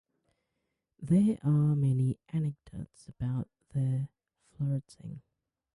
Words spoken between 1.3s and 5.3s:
are many anecdotes about their flirting.